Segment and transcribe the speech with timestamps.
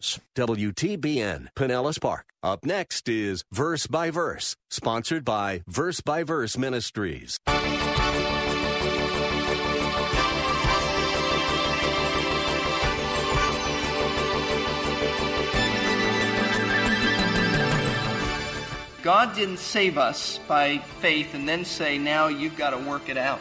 [0.00, 2.26] WTBN, Pinellas Park.
[2.42, 7.38] Up next is Verse by Verse, sponsored by Verse by Verse Ministries.
[19.02, 23.16] God didn't save us by faith and then say, now you've got to work it
[23.16, 23.40] out.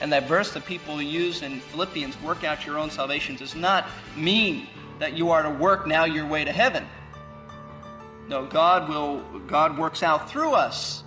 [0.00, 3.86] And that verse that people use in Philippians, work out your own salvation, does not
[4.16, 4.66] mean
[5.00, 6.86] that you are to work now your way to heaven.
[8.28, 11.02] No, God will God works out through us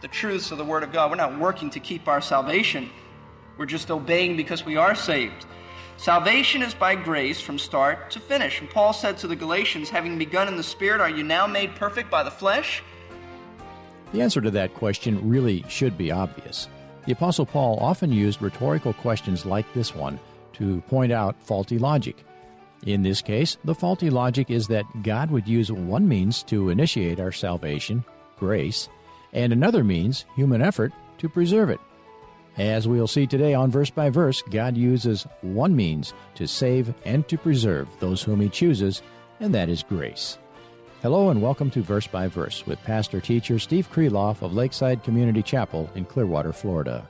[0.00, 1.10] the truths of the Word of God.
[1.10, 2.88] We're not working to keep our salvation.
[3.58, 5.44] We're just obeying because we are saved.
[5.98, 8.60] Salvation is by grace from start to finish.
[8.60, 11.74] And Paul said to the Galatians, having begun in the Spirit, are you now made
[11.74, 12.82] perfect by the flesh?
[14.12, 16.68] The answer to that question really should be obvious.
[17.06, 20.20] The Apostle Paul often used rhetorical questions like this one
[20.54, 22.24] to point out faulty logic.
[22.84, 27.18] In this case, the faulty logic is that God would use one means to initiate
[27.18, 28.04] our salvation,
[28.38, 28.88] grace,
[29.32, 31.80] and another means, human effort, to preserve it.
[32.58, 37.26] As we'll see today on Verse by Verse, God uses one means to save and
[37.28, 39.02] to preserve those whom He chooses,
[39.40, 40.38] and that is grace.
[41.02, 45.42] Hello and welcome to Verse by Verse with pastor teacher Steve Kreloff of Lakeside Community
[45.42, 47.08] Chapel in Clearwater, Florida.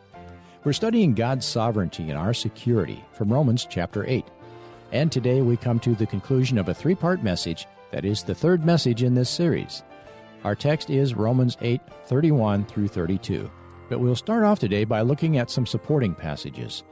[0.65, 4.25] We're studying God's sovereignty and our security from Romans chapter 8.
[4.93, 8.35] And today we come to the conclusion of a three part message that is the
[8.35, 9.83] third message in this series.
[10.45, 13.51] Our text is Romans 8 31 through 32.
[13.89, 16.83] But we'll start off today by looking at some supporting passages.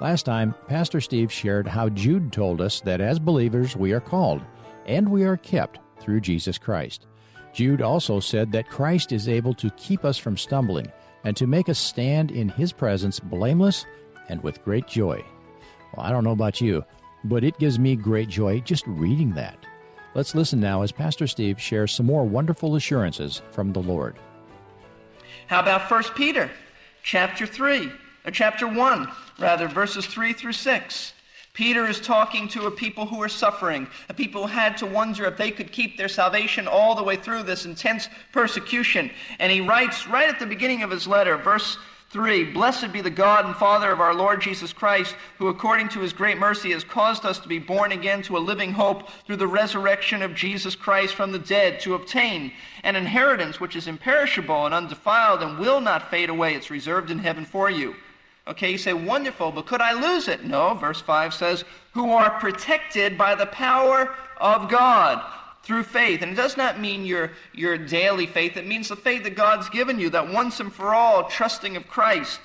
[0.00, 4.42] Last time, Pastor Steve shared how Jude told us that as believers we are called
[4.84, 7.06] and we are kept through Jesus Christ.
[7.52, 10.92] Jude also said that Christ is able to keep us from stumbling
[11.24, 13.86] and to make us stand in His presence blameless
[14.28, 15.24] and with great joy.
[15.96, 16.84] Well, I don't know about you,
[17.28, 19.58] but it gives me great joy just reading that.
[20.14, 24.16] Let's listen now as Pastor Steve shares some more wonderful assurances from the Lord.
[25.46, 26.50] How about 1 Peter
[27.02, 27.90] chapter 3,
[28.24, 31.12] or chapter 1, rather, verses 3 through 6?
[31.52, 35.24] Peter is talking to a people who are suffering, a people who had to wonder
[35.24, 39.10] if they could keep their salvation all the way through this intense persecution.
[39.38, 41.78] And he writes right at the beginning of his letter, verse
[42.16, 46.00] 3 Blessed be the God and Father of our Lord Jesus Christ, who according to
[46.00, 49.36] his great mercy has caused us to be born again to a living hope through
[49.36, 52.52] the resurrection of Jesus Christ from the dead, to obtain
[52.84, 56.54] an inheritance which is imperishable and undefiled and will not fade away.
[56.54, 57.94] It's reserved in heaven for you.
[58.48, 60.42] Okay, you say, wonderful, but could I lose it?
[60.42, 65.22] No, verse 5 says, who are protected by the power of God
[65.66, 66.22] through faith.
[66.22, 69.68] And it does not mean your, your daily faith, it means the faith that God's
[69.68, 72.40] given you, that once and for all trusting of Christ.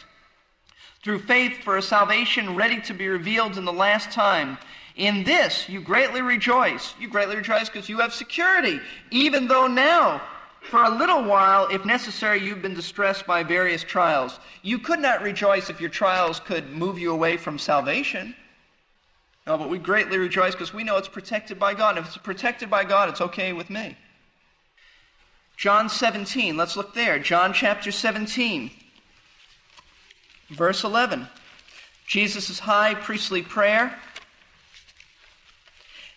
[1.03, 4.57] Through faith for a salvation ready to be revealed in the last time.
[4.95, 6.95] In this you greatly rejoice.
[6.99, 8.79] You greatly rejoice because you have security,
[9.11, 10.21] even though now
[10.61, 14.39] for a little while, if necessary, you've been distressed by various trials.
[14.61, 18.35] You could not rejoice if your trials could move you away from salvation.
[19.47, 21.97] No, but we greatly rejoice because we know it's protected by God.
[21.97, 23.97] If it's protected by God, it's okay with me.
[25.57, 27.19] John 17, let's look there.
[27.19, 28.71] John chapter 17,
[30.49, 31.27] verse 11.
[32.07, 33.97] Jesus' high priestly prayer.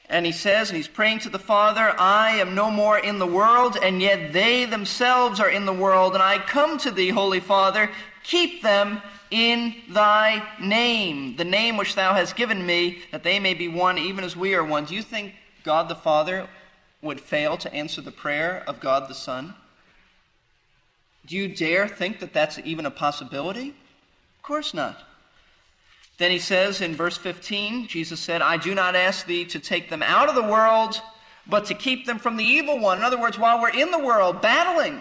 [0.09, 3.27] And he says, and he's praying to the Father, I am no more in the
[3.27, 7.41] world, and yet they themselves are in the world, and I come to thee, Holy
[7.41, 7.91] Father,
[8.23, 9.01] keep them
[9.35, 13.99] in thy name, the name which thou hast given me, that they may be one,
[13.99, 14.85] even as we are one.
[14.85, 15.35] Do you think
[15.65, 16.47] God the Father
[17.03, 19.55] would fail to answer the prayer of God the Son?
[21.27, 23.71] Do you dare think that that's even a possibility?
[23.71, 25.03] Of course not.
[26.19, 29.91] Then he says in verse 15, Jesus said, I do not ask thee to take
[29.91, 31.01] them out of the world,
[31.45, 32.99] but to keep them from the evil one.
[32.99, 35.01] In other words, while we're in the world battling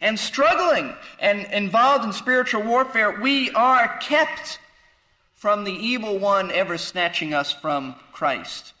[0.00, 4.58] and struggling and involved in spiritual warfare, we are kept
[5.34, 8.72] from the evil one ever snatching us from Christ.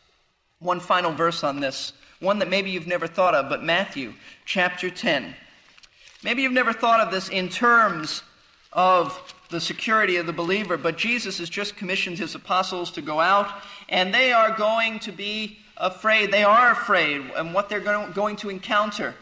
[0.60, 4.14] One final verse on this, one that maybe you've never thought of, but Matthew
[4.46, 5.34] chapter 10.
[6.22, 8.22] Maybe you've never thought of this in terms
[8.72, 13.20] of the security of the believer, but Jesus has just commissioned his apostles to go
[13.20, 13.48] out,
[13.88, 16.32] and they are going to be afraid.
[16.32, 19.14] They are afraid and what they're going to encounter.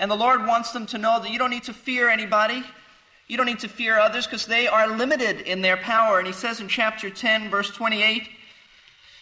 [0.00, 2.64] And the Lord wants them to know that you don't need to fear anybody.
[3.28, 6.18] You don't need to fear others because they are limited in their power.
[6.18, 8.28] And he says in chapter 10, verse 28,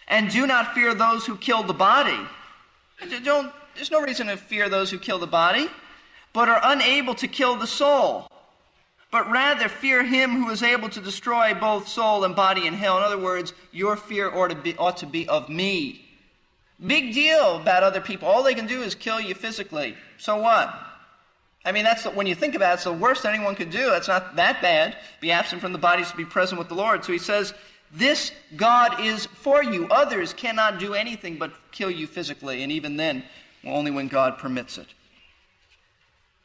[0.08, 2.18] and do not fear those who kill the body.
[3.22, 5.68] Don't, there's no reason to fear those who kill the body,
[6.32, 8.30] but are unable to kill the soul
[9.10, 12.98] but rather fear him who is able to destroy both soul and body in hell.
[12.98, 16.07] In other words, your fear ought to be, ought to be of me.
[16.84, 18.28] Big deal about other people.
[18.28, 19.96] All they can do is kill you physically.
[20.16, 20.72] So what?
[21.64, 23.92] I mean, that's when you think about it, it's the worst anyone could do.
[23.94, 24.96] It's not that bad.
[25.20, 27.04] Be absent from the bodies to be present with the Lord.
[27.04, 27.52] So he says,
[27.92, 29.88] This God is for you.
[29.88, 33.24] Others cannot do anything but kill you physically, and even then,
[33.64, 34.86] only when God permits it.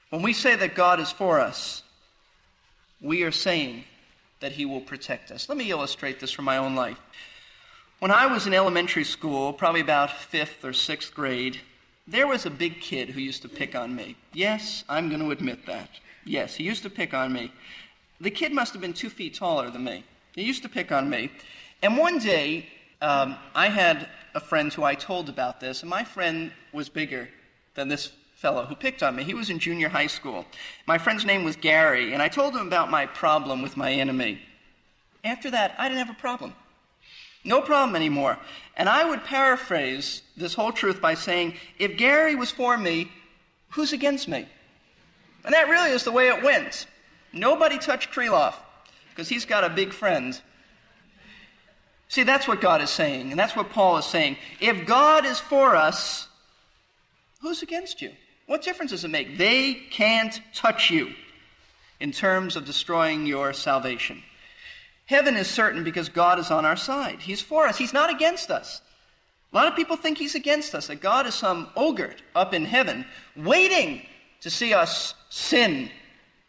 [0.10, 1.84] When we say that God is for us,
[3.00, 3.84] we are saying
[4.40, 5.48] that He will protect us.
[5.48, 7.00] Let me illustrate this from my own life.
[8.04, 11.62] When I was in elementary school, probably about fifth or sixth grade,
[12.06, 14.18] there was a big kid who used to pick on me.
[14.34, 15.90] Yes, I'm going to admit that.
[16.26, 17.54] Yes, he used to pick on me.
[18.20, 20.04] The kid must have been two feet taller than me.
[20.36, 21.32] He used to pick on me.
[21.82, 22.68] And one day,
[23.02, 27.30] um, I had a friend who I told about this, and my friend was bigger
[27.76, 29.24] than this fellow who picked on me.
[29.24, 30.46] He was in junior high school.
[30.88, 34.42] My friend's name was Gary, and I told him about my problem with my enemy.
[35.24, 36.54] After that, I didn't have a problem.
[37.44, 38.38] No problem anymore.
[38.76, 43.12] And I would paraphrase this whole truth by saying, if Gary was for me,
[43.70, 44.48] who's against me?
[45.44, 46.88] And that really is the way it went.
[47.34, 48.56] Nobody touched Kreloff
[49.10, 50.40] because he's got a big friend.
[52.08, 54.38] See, that's what God is saying, and that's what Paul is saying.
[54.60, 56.28] If God is for us,
[57.42, 58.12] who's against you?
[58.46, 59.38] What difference does it make?
[59.38, 61.14] They can't touch you
[62.00, 64.24] in terms of destroying your salvation.
[65.06, 67.22] Heaven is certain because God is on our side.
[67.22, 68.82] He's for us, He's not against us.
[69.52, 72.66] A lot of people think He's against us, that God is some ogre up in
[72.66, 73.06] heaven
[73.36, 74.02] waiting
[74.42, 75.90] to see us sin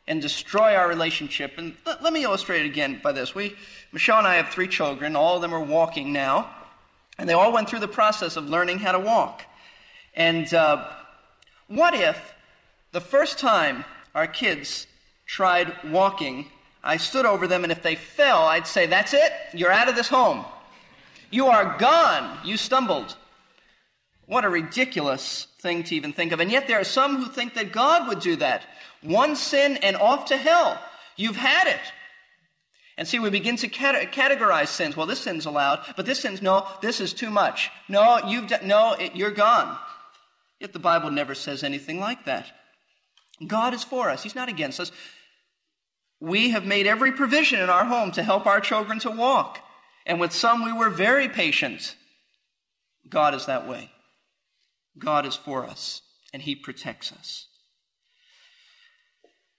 [0.06, 1.54] and destroy our relationship.
[1.56, 3.34] And let, let me illustrate it again by this.
[3.34, 3.54] We,
[3.92, 5.16] Michelle and I have three children.
[5.16, 6.50] All of them are walking now.
[7.18, 9.42] And they all went through the process of learning how to walk.
[10.14, 10.88] And uh,
[11.68, 12.34] what if
[12.92, 13.84] the first time
[14.14, 14.86] our kids
[15.26, 16.46] tried walking,
[16.84, 19.96] I stood over them, and if they fell, I'd say, That's it, you're out of
[19.96, 20.44] this home.
[21.30, 22.38] You are gone.
[22.44, 23.16] You stumbled.
[24.26, 26.38] What a ridiculous thing to even think of.
[26.38, 28.62] And yet there are some who think that God would do that.
[29.02, 30.80] One sin and off to hell.
[31.16, 31.80] You've had it.
[32.96, 34.96] And see, we begin to categorize sins.
[34.96, 37.70] Well, this sin's allowed, but this sin's no, this is too much.
[37.88, 39.76] No, you've done, no, it, you're gone.
[40.60, 42.46] Yet the Bible never says anything like that.
[43.44, 44.92] God is for us, He's not against us.
[46.24, 49.60] We have made every provision in our home to help our children to walk.
[50.06, 51.96] And with some, we were very patient.
[53.08, 53.90] God is that way.
[54.98, 57.46] God is for us, and He protects us.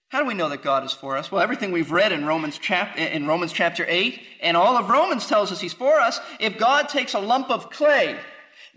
[0.08, 1.30] How do we know that God is for us?
[1.30, 5.26] Well, everything we've read in Romans, chap- in Romans chapter 8 and all of Romans
[5.26, 6.20] tells us He's for us.
[6.40, 8.18] If God takes a lump of clay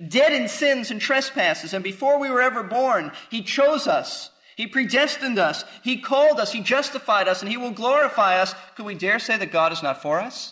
[0.07, 1.74] dead in sins and trespasses.
[1.74, 4.30] And before we were ever born, He chose us.
[4.59, 5.63] He predestined us.
[5.85, 6.51] He called us.
[6.51, 7.41] He justified us.
[7.41, 8.53] And He will glorify us.
[8.75, 10.51] Could we dare say that God is not for us?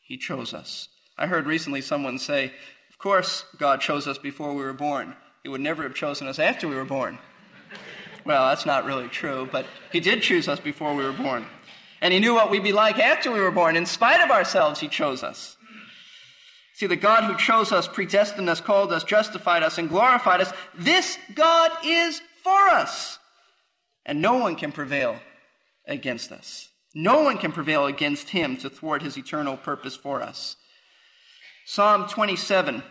[0.00, 0.88] He chose us.
[1.16, 2.46] I heard recently someone say,
[2.90, 5.14] Of course, God chose us before we were born.
[5.44, 7.20] He would never have chosen us after we were born.
[8.24, 11.46] Well, that's not really true, but He did choose us before we were born.
[12.00, 13.76] And He knew what we'd be like after we were born.
[13.76, 15.56] In spite of ourselves, He chose us.
[16.74, 20.52] See, the God who chose us, predestined us, called us, justified us, and glorified us,
[20.76, 23.18] this God is for us.
[24.06, 25.16] And no one can prevail
[25.86, 26.68] against us.
[26.94, 30.56] No one can prevail against him to thwart his eternal purpose for us.
[31.66, 32.82] Psalm 27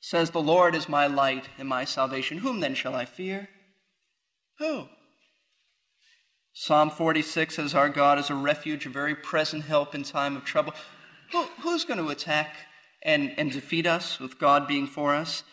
[0.00, 2.38] says, The Lord is my light and my salvation.
[2.38, 3.50] Whom then shall I fear?
[4.58, 4.86] Who?
[6.54, 10.44] Psalm 46 says, Our God is a refuge, a very present help in time of
[10.44, 10.72] trouble.
[11.32, 12.56] Who, who's going to attack
[13.02, 15.44] and, and defeat us with God being for us.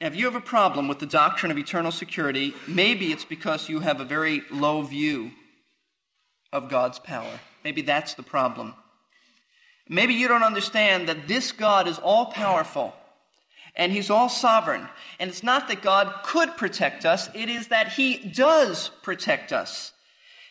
[0.00, 3.68] Now, if you have a problem with the doctrine of eternal security, maybe it's because
[3.68, 5.30] you have a very low view
[6.52, 7.40] of God's power.
[7.64, 8.74] Maybe that's the problem.
[9.88, 12.94] Maybe you don't understand that this God is all powerful
[13.74, 14.86] and He's all sovereign.
[15.18, 19.92] And it's not that God could protect us, it is that He does protect us.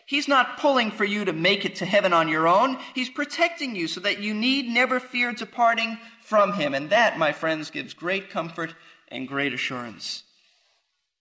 [0.07, 2.77] He's not pulling for you to make it to heaven on your own.
[2.93, 6.75] He's protecting you so that you need never fear departing from Him.
[6.75, 8.75] And that, my friends, gives great comfort
[9.09, 10.23] and great assurance.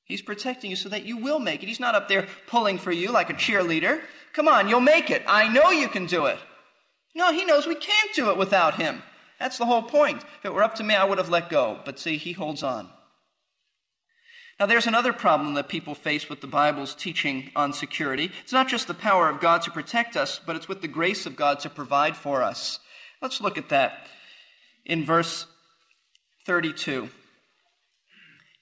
[0.05, 1.69] He's protecting you so that you will make it.
[1.69, 4.01] He's not up there pulling for you like a cheerleader.
[4.35, 5.23] Come on, you'll make it.
[5.27, 6.39] I know you can do it.
[7.15, 9.03] No, he knows we can't do it without him.
[9.39, 10.23] That's the whole point.
[10.23, 11.81] If it were up to me, I would have let go.
[11.85, 12.91] But see, he holds on.
[14.61, 18.31] Now, there's another problem that people face with the Bible's teaching on security.
[18.43, 21.27] It's not just the power of God to protect us, but it's with the grace
[21.27, 22.79] of God to provide for us.
[23.21, 24.07] Let's look at that
[24.85, 25.47] in verse
[26.47, 27.09] 32.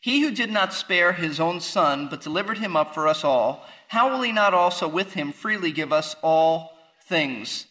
[0.03, 3.65] He who did not spare his own son, but delivered him up for us all,
[3.87, 7.67] how will he not also with him freely give us all things?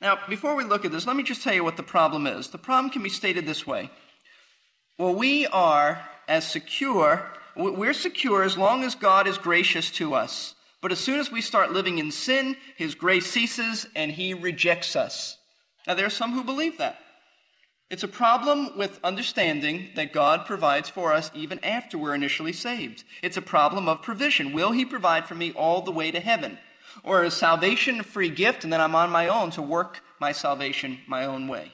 [0.00, 2.48] Now, before we look at this, let me just tell you what the problem is.
[2.48, 3.88] The problem can be stated this way
[4.98, 10.56] Well, we are as secure, we're secure as long as God is gracious to us.
[10.82, 14.96] But as soon as we start living in sin, his grace ceases and he rejects
[14.96, 15.38] us.
[15.86, 16.98] Now, there are some who believe that.
[17.94, 23.04] It's a problem with understanding that God provides for us even after we're initially saved.
[23.22, 24.52] It's a problem of provision.
[24.52, 26.58] Will He provide for me all the way to heaven?
[27.04, 30.32] Or is salvation a free gift and then I'm on my own to work my
[30.32, 31.70] salvation my own way?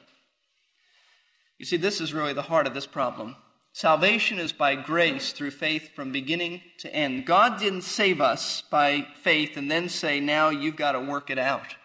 [1.59, 3.37] You see, this is really the heart of this problem.
[3.73, 7.25] Salvation is by grace through faith from beginning to end.
[7.25, 11.39] God didn't save us by faith and then say, now you've got to work it
[11.39, 11.77] out.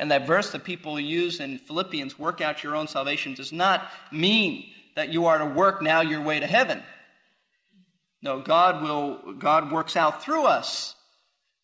[0.00, 3.86] And that verse that people use in Philippians, work out your own salvation, does not
[4.10, 4.64] mean
[4.96, 6.82] that you are to work now your way to heaven.
[8.22, 10.94] No, God will, God works out through us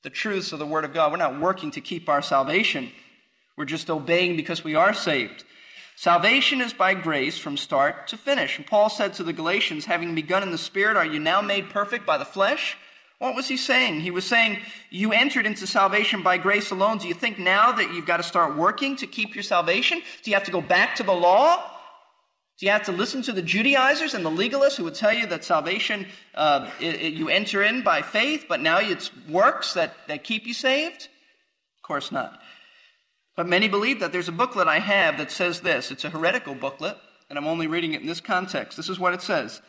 [0.03, 1.11] the truths of the Word of God.
[1.11, 2.93] We're not working to keep our salvation.
[3.57, 5.45] We're just obeying because we are saved.
[5.97, 8.59] Salvation is by grace from start to finish.
[8.59, 11.71] And Paul said to the Galatians, having begun in the Spirit, are you now made
[11.71, 12.77] perfect by the flesh?
[13.19, 14.01] What was he saying?
[14.01, 14.59] He was saying,
[14.91, 16.99] You entered into salvation by grace alone.
[16.99, 20.03] Do you think now that you've got to start working to keep your salvation?
[20.23, 21.73] Do you have to go back to the law?
[22.59, 25.27] Do you have to listen to the Judaizers and the legalists who would tell you
[25.27, 29.95] that salvation, uh, it, it, you enter in by faith, but now it's works that,
[30.09, 31.09] that keep you saved?
[31.77, 32.41] Of course not.
[33.37, 35.91] But many believe that there's a booklet I have that says this.
[35.91, 36.97] It's a heretical booklet,
[37.29, 38.79] and I'm only reading it in this context.
[38.79, 39.61] This is what it says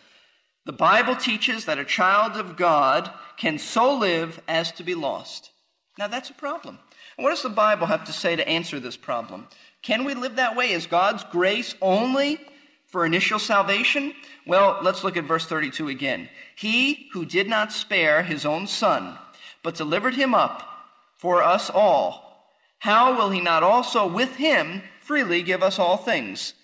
[0.68, 5.52] The Bible teaches that a child of God can so live as to be lost.
[5.98, 6.78] Now, that's a problem.
[7.16, 9.48] what does the Bible have to say to answer this problem?
[9.82, 10.72] Can we live that way?
[10.72, 12.42] Is God's grace only
[12.86, 14.14] for initial salvation?
[14.46, 16.28] Well, let's look at verse 32 again.
[16.58, 19.18] He who did not spare his own son,
[19.64, 20.68] but delivered him up
[21.16, 22.46] for us all,
[22.80, 26.56] how will he not also with him freely give us all things?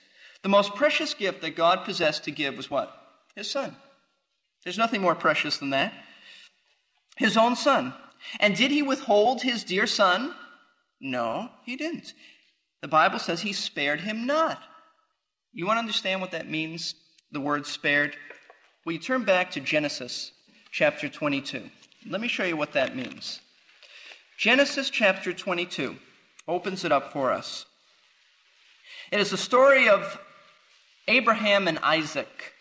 [0.42, 2.94] The most precious gift that God possessed to give was what?
[3.34, 3.78] His son.
[4.64, 5.94] There's nothing more precious than that
[7.18, 7.94] his own son.
[8.40, 10.34] And did he withhold his dear son?
[11.00, 12.14] No, he didn't.
[12.82, 14.62] The Bible says he spared him not.
[15.54, 16.96] You want to understand what that means,
[17.32, 18.16] the word spared?
[18.86, 20.32] Well, you turn back to Genesis
[20.72, 21.70] chapter 22.
[22.10, 23.40] Let me show you what that means.
[24.38, 25.96] Genesis chapter 22
[26.48, 27.66] opens it up for us.
[29.12, 30.20] It is the story of
[31.08, 32.54] Abraham and Isaac,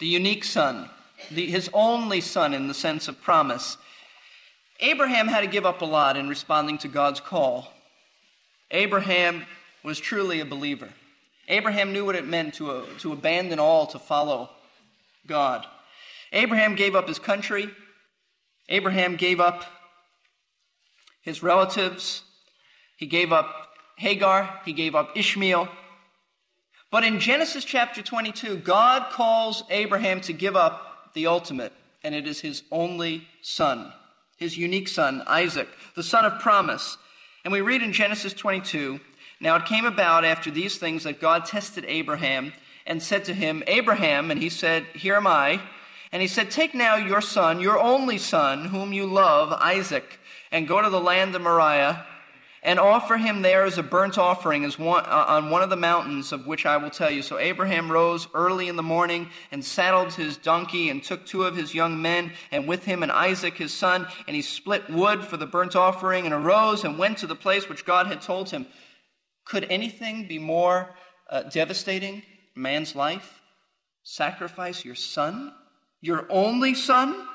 [0.00, 0.90] the unique son
[1.30, 3.76] the, his only son in the sense of promise.
[4.80, 7.72] Abraham had to give up a lot in responding to God's call.
[8.70, 9.44] Abraham
[9.82, 10.88] was truly a believer.
[11.48, 14.50] Abraham knew what it meant to, uh, to abandon all to follow
[15.26, 15.66] God.
[16.32, 17.70] Abraham gave up his country.
[18.68, 19.64] Abraham gave up
[21.22, 22.22] his relatives.
[22.96, 24.60] He gave up Hagar.
[24.64, 25.68] He gave up Ishmael.
[26.90, 30.87] But in Genesis chapter 22, God calls Abraham to give up
[31.18, 31.72] the ultimate,
[32.04, 33.92] and it is his only son,
[34.36, 36.96] his unique son, Isaac, the son of promise.
[37.42, 39.00] And we read in Genesis 22
[39.40, 42.52] Now it came about after these things that God tested Abraham
[42.86, 45.60] and said to him, Abraham, and he said, Here am I.
[46.12, 50.20] And he said, Take now your son, your only son, whom you love, Isaac,
[50.52, 52.06] and go to the land of Moriah
[52.62, 55.76] and offer him there as a burnt offering as one, uh, on one of the
[55.76, 57.22] mountains of which I will tell you.
[57.22, 61.56] So Abraham rose early in the morning and saddled his donkey and took two of
[61.56, 65.36] his young men and with him and Isaac his son, and he split wood for
[65.36, 68.66] the burnt offering and arose and went to the place which God had told him.
[69.44, 70.94] Could anything be more
[71.30, 72.22] uh, devastating?
[72.54, 73.40] Man's life?
[74.02, 75.52] Sacrifice your son?
[76.00, 77.26] Your only son?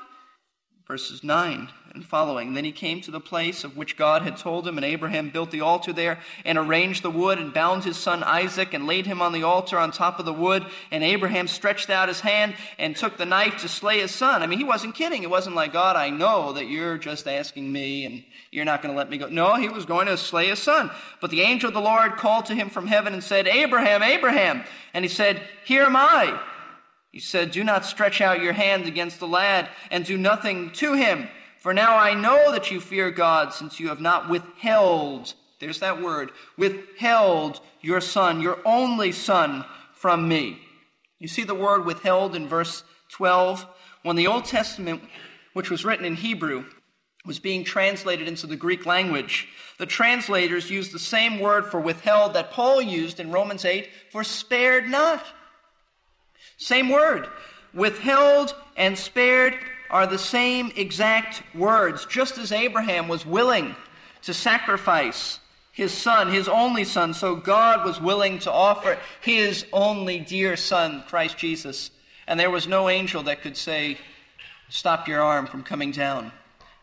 [0.86, 2.54] Verses 9 and following.
[2.54, 5.52] Then he came to the place of which God had told him, and Abraham built
[5.52, 9.22] the altar there and arranged the wood and bound his son Isaac and laid him
[9.22, 10.66] on the altar on top of the wood.
[10.90, 14.42] And Abraham stretched out his hand and took the knife to slay his son.
[14.42, 15.22] I mean, he wasn't kidding.
[15.22, 18.92] It wasn't like, God, I know that you're just asking me and you're not going
[18.92, 19.28] to let me go.
[19.28, 20.90] No, he was going to slay his son.
[21.20, 24.64] But the angel of the Lord called to him from heaven and said, Abraham, Abraham.
[24.92, 26.40] And he said, Here am I.
[27.12, 30.94] He said, Do not stretch out your hand against the lad and do nothing to
[30.94, 31.28] him.
[31.64, 36.02] For now I know that you fear God, since you have not withheld, there's that
[36.02, 40.60] word, withheld your son, your only son, from me.
[41.18, 43.66] You see the word withheld in verse 12?
[44.02, 45.04] When the Old Testament,
[45.54, 46.66] which was written in Hebrew,
[47.24, 52.34] was being translated into the Greek language, the translators used the same word for withheld
[52.34, 55.24] that Paul used in Romans 8 for spared not.
[56.58, 57.26] Same word.
[57.72, 59.56] Withheld and spared
[59.90, 63.76] are the same exact words, just as Abraham was willing
[64.22, 65.38] to sacrifice
[65.74, 71.02] his son, his only son, so God was willing to offer his only dear son,
[71.08, 71.90] Christ Jesus.
[72.28, 73.98] And there was no angel that could say,
[74.68, 76.32] Stop your arm from coming down.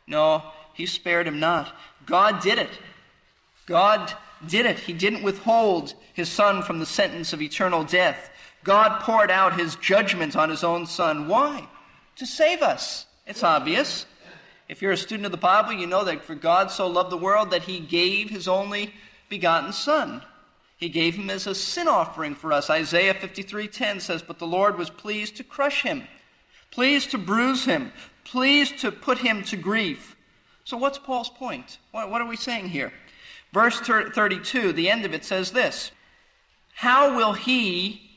[0.08, 0.44] No,
[0.74, 1.74] he spared him not.
[2.06, 2.70] God did it.
[3.66, 4.14] God
[4.46, 4.80] did it.
[4.80, 8.30] He didn't withhold his son from the sentence of eternal death.
[8.64, 11.28] God poured out his judgment on his own son.
[11.28, 11.68] Why?
[12.22, 13.08] To save us.
[13.26, 14.06] It's obvious.
[14.70, 17.18] If you're a student of the Bible, you know that for God so loved the
[17.18, 18.94] world that he gave his only
[19.28, 20.22] begotten son.
[20.78, 22.70] He gave him as a sin offering for us.
[22.70, 26.08] Isaiah 53:10 says, "But the Lord was pleased to crush him,
[26.70, 27.92] pleased to bruise him,
[28.24, 30.16] pleased to put him to grief."
[30.64, 31.80] So what's Paul's point?
[31.90, 32.94] What, what are we saying here?
[33.52, 35.90] Verse 32, the end of it says this,
[36.76, 38.12] "How will he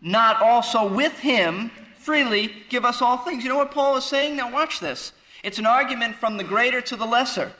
[0.00, 1.70] not also with him
[2.02, 3.42] freely give us all things.
[3.42, 4.36] You know what Paul is saying?
[4.36, 5.12] Now watch this.
[5.42, 7.52] It's an argument from the greater to the lesser.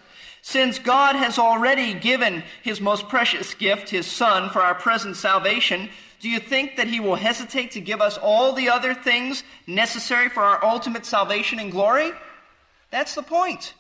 [0.43, 5.89] Since God has already given his most precious gift, his son, for our present salvation,
[6.21, 10.29] do you think that he will hesitate to give us all the other things necessary
[10.29, 12.13] for our ultimate salvation and glory?
[12.91, 13.75] That's the point.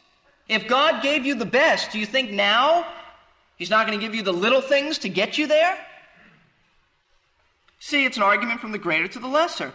[0.48, 2.86] If God gave you the best, do you think now
[3.56, 5.78] he's not going to give you the little things to get you there?
[7.78, 9.72] See, it's an argument from the greater to the lesser.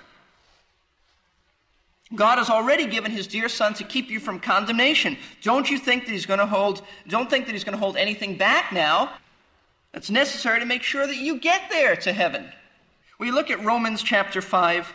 [2.16, 5.18] God has already given his dear son to keep you from condemnation.
[5.42, 7.98] Don't you think that he's going to hold don't think that he's going to hold
[7.98, 9.12] anything back now
[9.92, 12.50] that's necessary to make sure that you get there to heaven.
[13.20, 14.94] We look at Romans chapter 5.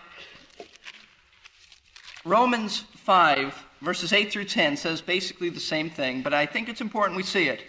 [2.24, 6.80] Romans 5 verses 8 through 10 says basically the same thing, but I think it's
[6.80, 7.64] important we see it.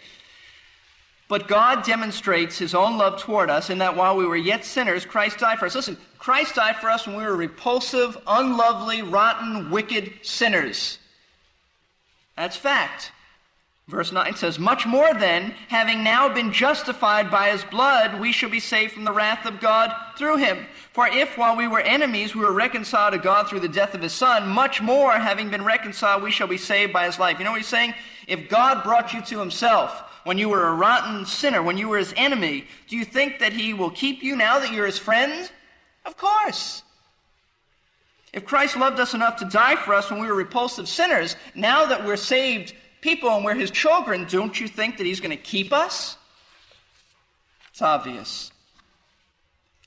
[1.28, 5.06] But God demonstrates his own love toward us in that while we were yet sinners,
[5.06, 5.76] Christ died for us.
[5.76, 11.00] Listen, Christ died for us when we were repulsive, unlovely, rotten, wicked sinners.
[12.36, 13.12] That's fact.
[13.88, 18.50] Verse 9 says, Much more then, having now been justified by his blood, we shall
[18.50, 20.66] be saved from the wrath of God through him.
[20.94, 24.02] For if, while we were enemies, we were reconciled to God through the death of
[24.02, 27.40] his Son, much more, having been reconciled, we shall be saved by his life.
[27.40, 27.94] You know what he's saying?
[28.26, 31.98] If God brought you to himself, when you were a rotten sinner, when you were
[31.98, 35.52] his enemy, do you think that he will keep you now that you're his friend?
[36.06, 36.84] Of course.
[38.32, 41.86] If Christ loved us enough to die for us when we were repulsive sinners, now
[41.86, 45.44] that we're saved people and we're his children, don't you think that he's going to
[45.44, 46.18] keep us?
[47.70, 48.52] It's obvious.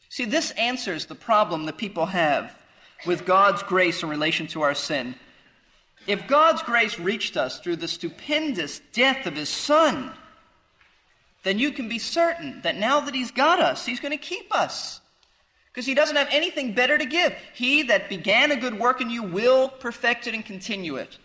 [0.09, 2.57] See, this answers the problem that people have
[3.05, 5.14] with God's grace in relation to our sin.
[6.07, 10.12] If God's grace reached us through the stupendous death of his son,
[11.47, 14.53] then you can be certain that now that He's got us, He's going to keep
[14.53, 15.01] us.
[15.73, 17.33] Because He doesn't have anything better to give.
[17.55, 21.19] He that began a good work in you will perfect it and continue it.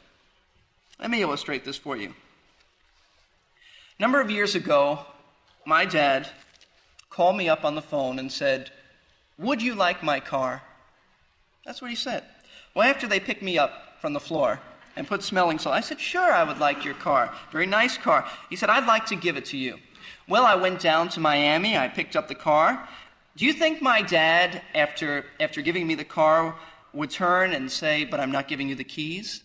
[1.00, 2.10] Let me illustrate this for you.
[2.10, 5.00] A number of years ago,
[5.66, 6.30] my dad
[7.10, 8.70] called me up on the phone and said,
[9.40, 10.62] Would you like my car?
[11.66, 12.24] That's what he said.
[12.76, 14.60] Well, after they picked me up from the floor
[14.96, 17.34] and put smelling salt, I said, Sure, I would like your car.
[17.52, 18.28] Very nice car.
[18.52, 19.80] He said, I'd like to give it to you.
[20.32, 21.78] Well, I went down to Miami.
[21.78, 22.88] I picked up the car.
[23.36, 26.56] Do you think my dad, after, after giving me the car,
[26.94, 29.44] would turn and say, But I'm not giving you the keys?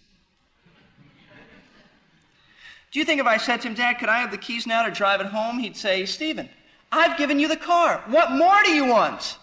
[2.93, 4.85] Do you think if I said to him, Dad, could I have the keys now
[4.85, 5.59] to drive it home?
[5.59, 6.49] He'd say, Stephen,
[6.93, 8.05] I've given you the car.
[8.07, 9.39] What more do you want?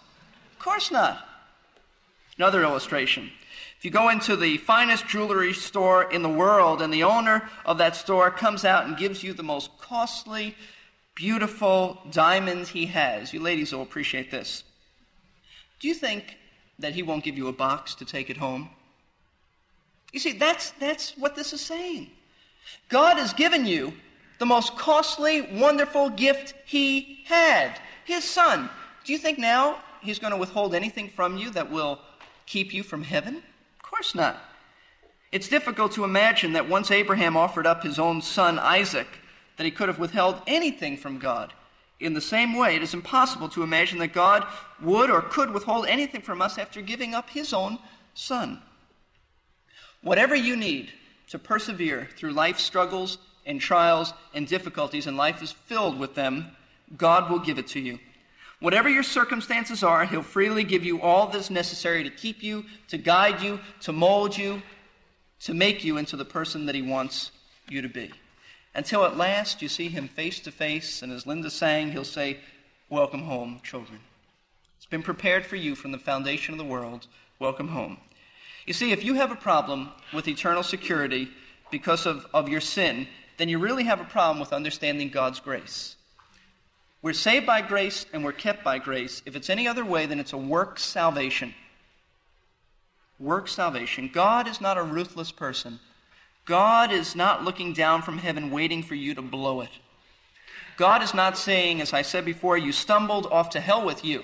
[0.53, 1.27] Of course not.
[2.37, 3.29] Another illustration.
[3.77, 7.79] If you go into the finest jewelry store in the world and the owner of
[7.79, 10.55] that store comes out and gives you the most costly
[11.15, 13.33] beautiful diamonds he has.
[13.33, 14.63] You ladies will appreciate this.
[15.79, 16.37] Do you think
[16.79, 18.69] that he won't give you a box to take it home?
[20.11, 22.09] You see, that's, that's what this is saying.
[22.89, 23.93] God has given you
[24.39, 28.69] the most costly, wonderful gift he had his son.
[29.03, 31.99] Do you think now he's going to withhold anything from you that will
[32.45, 33.37] keep you from heaven?
[33.37, 34.37] Of course not.
[35.31, 39.07] It's difficult to imagine that once Abraham offered up his own son Isaac,
[39.57, 41.53] that he could have withheld anything from God.
[41.99, 44.45] In the same way, it is impossible to imagine that God
[44.81, 47.79] would or could withhold anything from us after giving up his own
[48.13, 48.61] Son.
[50.01, 50.91] Whatever you need
[51.29, 56.47] to persevere through life's struggles and trials and difficulties, and life is filled with them,
[56.97, 57.99] God will give it to you.
[58.59, 62.97] Whatever your circumstances are, He'll freely give you all that's necessary to keep you, to
[62.97, 64.61] guide you, to mold you,
[65.41, 67.31] to make you into the person that He wants
[67.67, 68.11] you to be.
[68.75, 72.39] Until at last you see Him face to face, and as Linda sang, He'll say,
[72.89, 73.99] Welcome home, children.
[74.77, 77.07] It's been prepared for you from the foundation of the world.
[77.39, 77.97] Welcome home.
[78.65, 81.29] You see, if you have a problem with eternal security
[81.71, 83.07] because of, of your sin,
[83.37, 85.95] then you really have a problem with understanding God's grace.
[87.01, 89.21] We're saved by grace and we're kept by grace.
[89.25, 91.53] If it's any other way, then it's a work salvation.
[93.19, 94.09] Work salvation.
[94.13, 95.79] God is not a ruthless person.
[96.45, 99.69] God is not looking down from heaven waiting for you to blow it.
[100.75, 104.23] God is not saying, as I said before, you stumbled off to hell with you.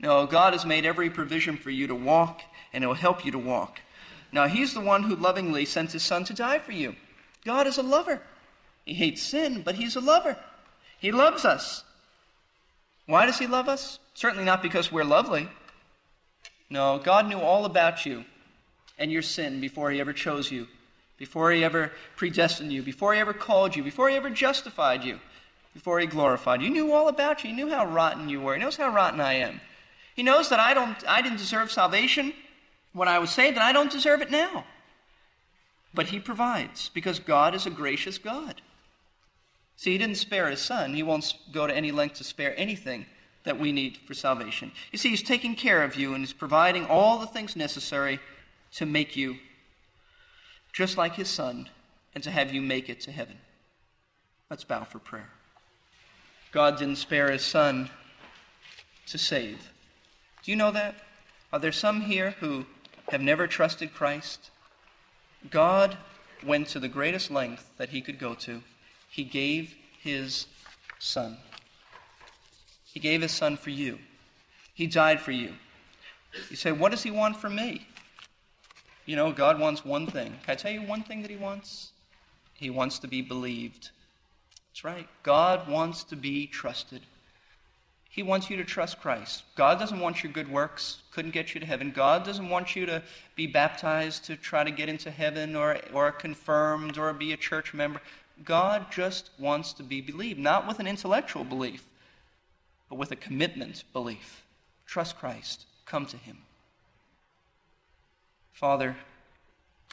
[0.00, 3.38] No, God has made every provision for you to walk, and He'll help you to
[3.38, 3.80] walk.
[4.32, 6.96] Now, He's the one who lovingly sent His Son to die for you.
[7.44, 8.20] God is a lover.
[8.84, 10.36] He hates sin, but He's a lover.
[10.98, 11.84] He loves us.
[13.06, 13.98] Why does He love us?
[14.14, 15.48] Certainly not because we're lovely.
[16.70, 18.24] No, God knew all about you
[18.98, 20.66] and your sin before He ever chose you,
[21.18, 25.18] before He ever predestined you, before He ever called you, before He ever justified you,
[25.74, 26.68] before He glorified you.
[26.68, 27.50] He knew all about you.
[27.50, 28.54] He knew how rotten you were.
[28.54, 29.60] He knows how rotten I am.
[30.14, 32.32] He knows that I, don't, I didn't deserve salvation
[32.92, 34.64] when I was saved, and I don't deserve it now.
[35.92, 38.62] But He provides because God is a gracious God.
[39.76, 40.94] See, He didn't spare His Son.
[40.94, 43.06] He won't go to any length to spare anything
[43.44, 44.72] that we need for salvation.
[44.92, 48.20] You see, He's taking care of you and He's providing all the things necessary
[48.72, 49.36] to make you
[50.78, 51.68] just like His Son
[52.14, 53.36] and to have you make it to heaven.
[54.48, 55.30] Let's bow for prayer.
[56.52, 57.90] God didn't spare His Son
[59.08, 59.72] to save.
[60.44, 60.94] Do you know that?
[61.52, 62.64] Are there some here who
[63.08, 64.52] have never trusted Christ?
[65.50, 65.98] God
[66.46, 68.62] went to the greatest length that he could go to.
[69.10, 70.46] He gave his
[71.00, 71.38] son.
[72.84, 73.98] He gave his son for you.
[74.74, 75.54] He died for you.
[76.50, 77.88] You say, What does he want from me?
[79.08, 80.34] You know, God wants one thing.
[80.44, 81.92] Can I tell you one thing that he wants?
[82.52, 83.88] He wants to be believed.
[84.68, 85.08] That's right.
[85.22, 87.00] God wants to be trusted.
[88.10, 89.44] He wants you to trust Christ.
[89.54, 91.90] God doesn't want your good works, couldn't get you to heaven.
[91.90, 93.02] God doesn't want you to
[93.34, 97.72] be baptized to try to get into heaven or, or confirmed or be a church
[97.72, 98.02] member.
[98.44, 101.82] God just wants to be believed, not with an intellectual belief,
[102.90, 104.44] but with a commitment belief.
[104.84, 105.64] Trust Christ.
[105.86, 106.36] Come to Him.
[108.58, 108.96] Father,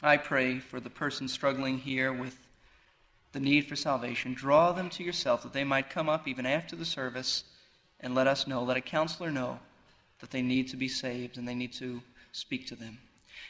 [0.02, 2.36] I pray for the person struggling here with
[3.30, 4.34] the need for salvation.
[4.34, 7.44] Draw them to yourself that they might come up even after the service
[8.00, 9.60] and let us know, let a counselor know
[10.18, 12.02] that they need to be saved and they need to
[12.32, 12.98] speak to them.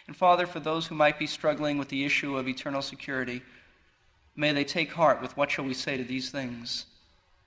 [0.07, 3.41] And Father, for those who might be struggling with the issue of eternal security,
[4.37, 6.85] may they take heart with what shall we say to these things.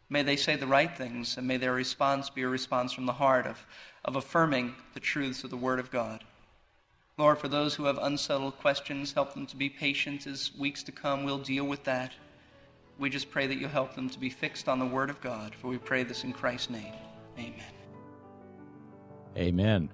[0.10, 3.14] May they say the right things, and may their response be a response from the
[3.14, 3.64] heart of,
[4.04, 6.24] of affirming the truths of the Word of God.
[7.20, 10.94] Lord, for those who have unsettled questions, help them to be patient as weeks to
[10.94, 11.26] come.
[11.26, 12.14] We'll deal with that.
[12.98, 15.54] We just pray that you'll help them to be fixed on the Word of God,
[15.54, 16.94] for we pray this in Christ's name.
[17.38, 17.74] Amen.
[19.36, 19.90] Amen.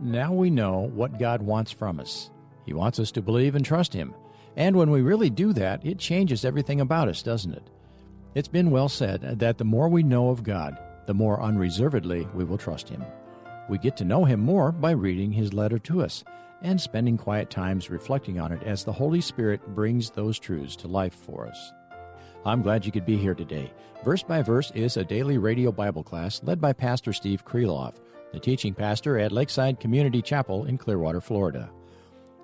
[0.00, 2.30] Now we know what God wants from us.
[2.64, 4.14] He wants us to believe and trust Him.
[4.56, 7.68] And when we really do that, it changes everything about us, doesn't it?
[8.34, 12.44] It's been well said that the more we know of God, the more unreservedly we
[12.44, 13.04] will trust Him.
[13.68, 16.24] We get to know Him more by reading His letter to us
[16.62, 20.88] and spending quiet times reflecting on it as the Holy Spirit brings those truths to
[20.88, 21.72] life for us.
[22.44, 23.72] I'm glad you could be here today.
[24.04, 27.94] Verse by Verse is a daily radio Bible class led by Pastor Steve Kreloff,
[28.32, 31.70] the teaching pastor at Lakeside Community Chapel in Clearwater, Florida.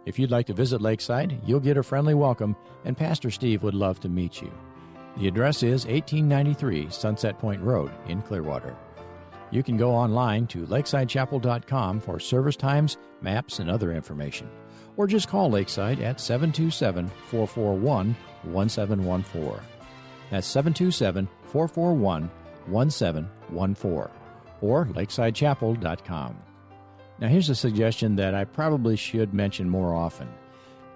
[0.04, 3.74] If you'd like to visit Lakeside, you'll get a friendly welcome, and Pastor Steve would
[3.74, 4.52] love to meet you.
[5.16, 8.76] The address is 1893 Sunset Point Road in Clearwater.
[9.50, 14.50] You can go online to lakesidechapel.com for service times, maps, and other information.
[14.96, 19.60] Or just call Lakeside at 727 441 1714.
[20.30, 22.30] That's 727 441
[22.66, 24.26] 1714
[24.60, 26.36] or lakesidechapel.com.
[27.18, 30.28] Now, here's a suggestion that I probably should mention more often.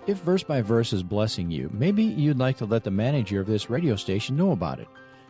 [0.06, 3.46] If verse by verse is blessing you, maybe you'd like to let the manager of
[3.46, 4.88] this radio station know about it.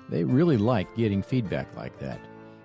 [0.09, 2.21] They really like getting feedback like that.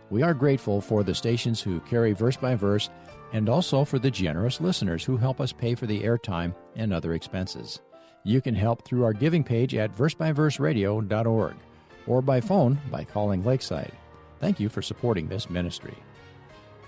[0.09, 2.89] We are grateful for the stations who carry verse by verse
[3.33, 7.13] and also for the generous listeners who help us pay for the airtime and other
[7.13, 7.81] expenses.
[8.23, 11.55] You can help through our giving page at versebyverseradio.org
[12.07, 13.91] or by phone by calling Lakeside.
[14.39, 15.95] Thank you for supporting this ministry.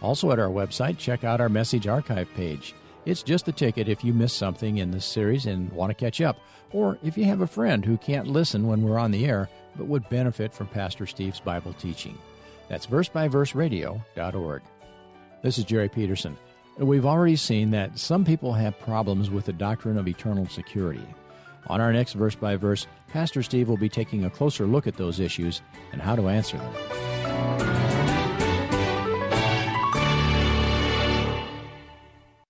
[0.01, 2.75] Also, at our website, check out our message archive page.
[3.05, 6.21] It's just a ticket if you miss something in this series and want to catch
[6.21, 6.39] up,
[6.71, 9.87] or if you have a friend who can't listen when we're on the air but
[9.87, 12.17] would benefit from Pastor Steve's Bible teaching.
[12.67, 14.61] That's versebyverseradio.org.
[15.41, 16.37] This is Jerry Peterson.
[16.77, 21.05] We've already seen that some people have problems with the doctrine of eternal security.
[21.67, 24.95] On our next verse by verse, Pastor Steve will be taking a closer look at
[24.95, 27.86] those issues and how to answer them.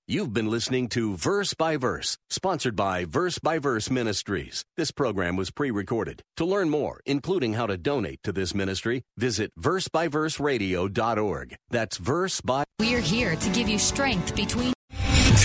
[0.09, 4.63] You've been listening to Verse by Verse, sponsored by Verse by Verse Ministries.
[4.77, 6.21] This program was pre recorded.
[6.37, 11.55] To learn more, including how to donate to this ministry, visit versebyverseradio.org.
[11.69, 12.63] That's verse by.
[12.79, 14.76] We're here to give you strength between.